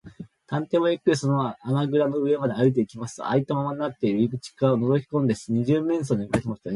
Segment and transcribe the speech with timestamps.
[0.47, 6.69] 探偵はゆっくりその穴ぐらの上まで歩いていきますと、あいたままになっている入り口をのぞきこんで、二十面相によびかけました。